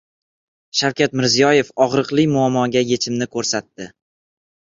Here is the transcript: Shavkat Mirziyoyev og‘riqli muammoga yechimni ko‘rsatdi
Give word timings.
Shavkat 0.79 1.11
Mirziyoyev 1.19 1.69
og‘riqli 1.85 2.25
muammoga 2.33 2.83
yechimni 2.93 3.27
ko‘rsatdi 3.37 3.91